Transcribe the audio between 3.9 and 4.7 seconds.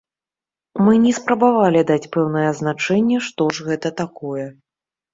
такое.